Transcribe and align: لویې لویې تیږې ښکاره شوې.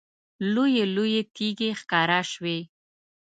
لویې 0.53 0.83
لویې 0.95 1.21
تیږې 1.35 1.69
ښکاره 1.79 2.19
شوې. 2.31 2.59